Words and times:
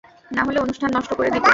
নাহলে 0.31 0.57
অনুষ্ঠান 0.59 0.89
নষ্ট 0.93 1.11
করে 1.13 1.29
দিত। 1.31 1.45